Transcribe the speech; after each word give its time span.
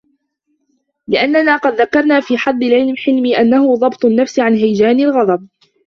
لِأَنَّنَا 1.07 1.57
قَدْ 1.57 1.73
ذَكَرْنَا 1.73 2.19
فِي 2.19 2.37
حَدِّ 2.37 2.63
الْحِلْمِ 2.63 3.25
أَنَّهُ 3.39 3.75
ضَبْطُ 3.75 4.05
النَّفْسِ 4.05 4.39
عَنْ 4.39 4.53
هَيَجَانِ 4.53 4.99
الْغَضَبِ 4.99 5.47